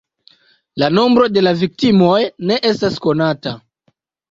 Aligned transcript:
La 0.83 0.89
nombro 0.93 1.27
de 1.35 1.43
la 1.43 1.53
viktimoj 1.59 2.17
ne 2.51 2.59
estas 2.73 3.01
konata. 3.07 3.57